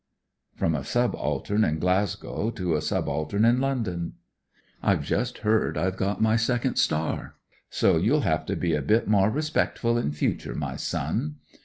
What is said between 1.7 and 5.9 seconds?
Glasgow to a subaltern in London: "I've just heard